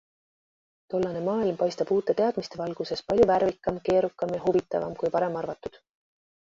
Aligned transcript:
Tollane 0.93 1.21
maailm 1.27 1.59
paistab 1.59 1.91
uute 1.97 2.17
teadmiste 2.23 2.61
valguses 2.63 3.05
palju 3.13 3.31
värvikam, 3.35 3.81
keerukam 3.87 4.37
ja 4.39 4.45
huvitavam 4.49 5.01
kui 5.03 5.17
varem 5.19 5.43
arvatud. 5.47 5.83